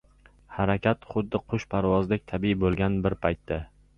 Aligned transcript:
Harakat 0.53 1.03
xuddi 1.09 1.41
qush 1.53 1.67
parvozidek 1.75 2.25
tabiiy 2.33 2.57
bo‘lgan 2.65 2.99
bir 3.07 3.19
paytda 3.27 3.63